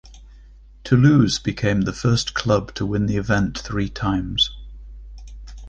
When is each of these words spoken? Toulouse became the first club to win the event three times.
Toulouse 0.83 1.37
became 1.37 1.81
the 1.81 1.93
first 1.93 2.33
club 2.33 2.73
to 2.73 2.87
win 2.87 3.05
the 3.05 3.17
event 3.17 3.55
three 3.59 3.87
times. 3.87 4.49